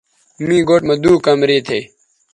[0.45, 1.79] می گوٹھ مہ دُو کمرے تھے